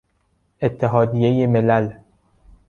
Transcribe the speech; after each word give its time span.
اتحادیهی 0.61 1.47
ملل 1.47 1.93